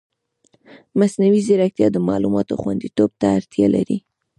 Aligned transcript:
مصنوعي 0.99 1.41
ځیرکتیا 1.47 1.87
د 1.91 1.97
معلوماتو 2.07 2.59
خوندیتوب 2.61 3.09
ته 3.19 3.27
اړتیا 3.37 3.67
لري. 3.75 3.97